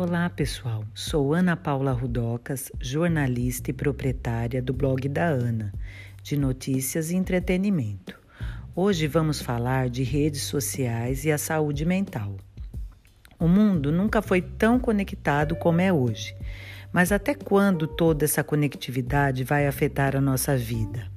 Olá, 0.00 0.30
pessoal. 0.30 0.84
Sou 0.94 1.34
Ana 1.34 1.56
Paula 1.56 1.90
Rudocas, 1.90 2.70
jornalista 2.80 3.72
e 3.72 3.74
proprietária 3.74 4.62
do 4.62 4.72
blog 4.72 5.08
da 5.08 5.24
Ana, 5.24 5.72
de 6.22 6.36
notícias 6.36 7.10
e 7.10 7.16
entretenimento. 7.16 8.16
Hoje 8.76 9.08
vamos 9.08 9.42
falar 9.42 9.88
de 9.88 10.04
redes 10.04 10.42
sociais 10.42 11.24
e 11.24 11.32
a 11.32 11.36
saúde 11.36 11.84
mental. 11.84 12.36
O 13.40 13.48
mundo 13.48 13.90
nunca 13.90 14.22
foi 14.22 14.40
tão 14.40 14.78
conectado 14.78 15.56
como 15.56 15.80
é 15.80 15.92
hoje. 15.92 16.32
Mas 16.92 17.10
até 17.10 17.34
quando 17.34 17.88
toda 17.88 18.24
essa 18.24 18.44
conectividade 18.44 19.42
vai 19.42 19.66
afetar 19.66 20.14
a 20.14 20.20
nossa 20.20 20.56
vida? 20.56 21.10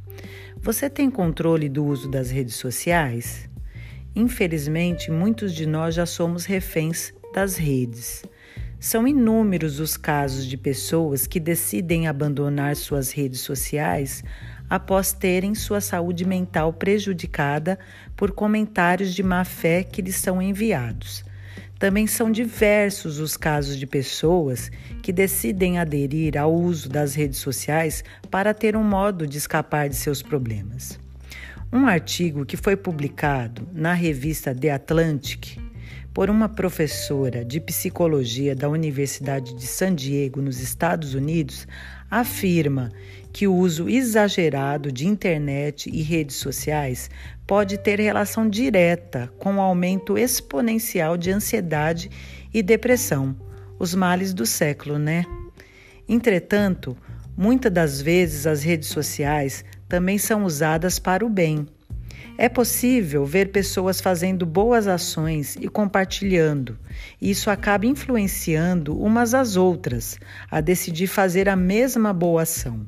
Você 0.60 0.90
tem 0.90 1.12
controle 1.12 1.70
do 1.70 1.86
uso 1.86 2.10
das 2.10 2.32
redes 2.32 2.56
sociais? 2.56 3.48
Infelizmente, 4.16 5.12
muitos 5.12 5.54
de 5.54 5.68
nós 5.68 5.94
já 5.94 6.08
somos 6.08 6.46
reféns 6.46 7.14
das 7.32 7.58
redes. 7.58 8.24
São 8.84 9.08
inúmeros 9.08 9.80
os 9.80 9.96
casos 9.96 10.44
de 10.44 10.58
pessoas 10.58 11.28
que 11.28 11.40
decidem 11.40 12.08
abandonar 12.08 12.76
suas 12.76 13.12
redes 13.12 13.42
sociais 13.42 14.24
após 14.68 15.14
terem 15.14 15.54
sua 15.54 15.80
saúde 15.80 16.26
mental 16.26 16.74
prejudicada 16.74 17.78
por 18.18 18.32
comentários 18.32 19.14
de 19.14 19.22
má 19.22 19.46
fé 19.46 19.84
que 19.84 20.02
lhes 20.02 20.16
são 20.16 20.42
enviados. 20.42 21.24
Também 21.78 22.08
são 22.08 22.32
diversos 22.32 23.20
os 23.20 23.38
casos 23.38 23.78
de 23.78 23.86
pessoas 23.86 24.72
que 25.04 25.14
decidem 25.14 25.78
aderir 25.78 26.36
ao 26.36 26.52
uso 26.52 26.90
das 26.90 27.14
redes 27.14 27.38
sociais 27.38 28.04
para 28.32 28.52
ter 28.52 28.76
um 28.76 28.84
modo 28.84 29.28
de 29.28 29.38
escapar 29.38 29.90
de 29.90 29.96
seus 29.96 30.24
problemas. 30.24 31.00
Um 31.72 31.86
artigo 31.86 32.48
que 32.48 32.58
foi 32.58 32.76
publicado 32.76 33.68
na 33.72 33.94
revista 33.94 34.56
The 34.56 34.72
Atlantic 34.72 35.60
por 36.14 36.30
uma 36.30 36.50
professora 36.50 37.46
de 37.46 37.60
psicologia 37.60 38.56
da 38.56 38.68
Universidade 38.68 39.54
de 39.54 39.66
San 39.66 39.96
Diego, 39.96 40.42
nos 40.42 40.60
Estados 40.60 41.14
Unidos, 41.14 41.66
afirma 42.10 42.92
que 43.32 43.48
o 43.48 43.56
uso 43.56 43.88
exagerado 43.88 44.92
de 44.92 45.08
internet 45.08 45.90
e 45.90 46.02
redes 46.02 46.36
sociais 46.36 47.10
pode 47.48 47.78
ter 47.78 48.00
relação 48.00 48.50
direta 48.50 49.32
com 49.40 49.56
o 49.56 49.62
aumento 49.62 50.18
exponencial 50.18 51.16
de 51.16 51.32
ansiedade 51.32 52.12
e 52.54 52.62
depressão, 52.62 53.36
os 53.80 53.96
males 53.96 54.34
do 54.34 54.46
século, 54.46 55.00
né? 55.00 55.26
Entretanto, 56.10 56.98
muitas 57.38 57.72
das 57.72 58.02
vezes 58.02 58.46
as 58.46 58.64
redes 58.64 58.90
sociais 58.90 59.64
também 59.88 60.18
são 60.18 60.44
usadas 60.44 61.00
para 61.00 61.26
o 61.26 61.30
bem. 61.30 61.66
É 62.38 62.50
possível 62.50 63.26
ver 63.26 63.52
pessoas 63.52 64.02
fazendo 64.02 64.46
boas 64.46 64.88
ações 64.88 65.56
e 65.60 65.68
compartilhando, 65.68 66.78
isso 67.22 67.50
acaba 67.50 67.86
influenciando 67.86 68.98
umas 69.00 69.34
às 69.34 69.56
outras 69.56 70.18
a 70.50 70.62
decidir 70.62 71.08
fazer 71.08 71.48
a 71.48 71.56
mesma 71.56 72.12
boa 72.14 72.44
ação. 72.44 72.86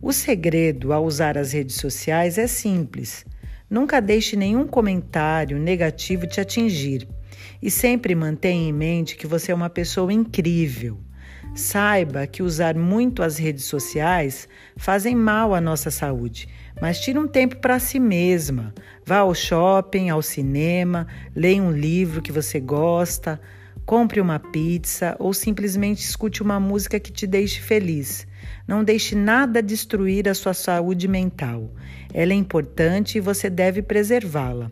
O 0.00 0.12
segredo 0.12 0.92
ao 0.92 1.04
usar 1.04 1.38
as 1.38 1.52
redes 1.52 1.76
sociais 1.76 2.38
é 2.38 2.46
simples. 2.46 3.24
Nunca 3.68 4.00
deixe 4.00 4.36
nenhum 4.36 4.66
comentário 4.66 5.58
negativo 5.58 6.26
te 6.26 6.40
atingir 6.40 7.08
e 7.62 7.70
sempre 7.70 8.14
mantenha 8.14 8.68
em 8.68 8.72
mente 8.72 9.16
que 9.16 9.26
você 9.26 9.50
é 9.50 9.54
uma 9.54 9.70
pessoa 9.70 10.12
incrível. 10.12 10.98
Saiba 11.54 12.26
que 12.26 12.42
usar 12.42 12.74
muito 12.76 13.22
as 13.22 13.38
redes 13.38 13.64
sociais 13.64 14.48
fazem 14.76 15.14
mal 15.14 15.54
à 15.54 15.60
nossa 15.60 15.90
saúde, 15.90 16.48
mas 16.80 17.00
tire 17.00 17.18
um 17.18 17.28
tempo 17.28 17.56
para 17.56 17.78
si 17.78 17.98
mesma. 18.00 18.74
Vá 19.04 19.18
ao 19.18 19.34
shopping, 19.34 20.10
ao 20.10 20.22
cinema, 20.22 21.06
leia 21.34 21.62
um 21.62 21.70
livro 21.70 22.22
que 22.22 22.32
você 22.32 22.58
gosta, 22.58 23.40
compre 23.84 24.20
uma 24.20 24.38
pizza 24.38 25.14
ou 25.18 25.32
simplesmente 25.32 26.02
escute 26.02 26.42
uma 26.42 26.58
música 26.58 26.98
que 26.98 27.12
te 27.12 27.26
deixe 27.26 27.60
feliz. 27.60 28.26
Não 28.66 28.82
deixe 28.82 29.14
nada 29.14 29.62
destruir 29.62 30.28
a 30.28 30.34
sua 30.34 30.54
saúde 30.54 31.06
mental. 31.06 31.70
Ela 32.12 32.32
é 32.32 32.36
importante 32.36 33.18
e 33.18 33.20
você 33.20 33.50
deve 33.50 33.82
preservá-la. 33.82 34.70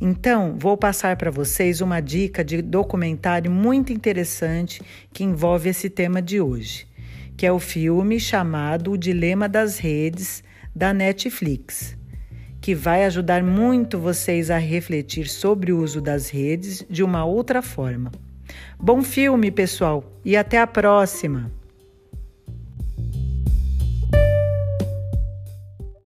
Então, 0.00 0.54
vou 0.58 0.76
passar 0.76 1.16
para 1.16 1.30
vocês 1.30 1.80
uma 1.80 2.00
dica 2.00 2.44
de 2.44 2.60
documentário 2.60 3.50
muito 3.50 3.92
interessante 3.92 4.82
que 5.12 5.24
envolve 5.24 5.68
esse 5.68 5.88
tema 5.88 6.20
de 6.20 6.40
hoje, 6.40 6.86
que 7.36 7.46
é 7.46 7.52
o 7.52 7.58
filme 7.58 8.18
chamado 8.18 8.92
O 8.92 8.98
Dilema 8.98 9.48
das 9.48 9.78
Redes, 9.78 10.42
da 10.74 10.92
Netflix, 10.92 11.96
que 12.60 12.74
vai 12.74 13.04
ajudar 13.04 13.42
muito 13.42 13.98
vocês 13.98 14.50
a 14.50 14.58
refletir 14.58 15.28
sobre 15.28 15.72
o 15.72 15.82
uso 15.82 16.00
das 16.00 16.30
redes 16.30 16.84
de 16.88 17.02
uma 17.02 17.24
outra 17.24 17.62
forma. 17.62 18.10
Bom 18.78 19.02
filme, 19.02 19.50
pessoal, 19.50 20.04
e 20.24 20.36
até 20.36 20.60
a 20.60 20.66
próxima! 20.66 21.63